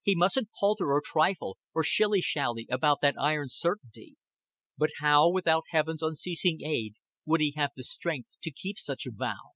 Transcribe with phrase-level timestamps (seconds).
[0.00, 4.16] He mustn't palter, or trifle, or shilly shally about that iron certainty.
[4.78, 6.94] But how without Heaven's unceasing aid
[7.26, 9.52] would he have strength to keep such a vow?